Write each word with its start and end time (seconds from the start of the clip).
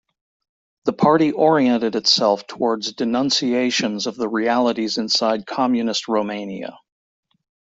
The 0.85 0.93
party 0.93 1.31
oriented 1.31 1.95
itself 1.95 2.47
towards 2.47 2.91
denunciations 2.93 4.07
of 4.07 4.15
the 4.15 4.27
realities 4.27 4.97
inside 4.97 5.45
Communist 5.45 6.07
Romania. 6.07 6.73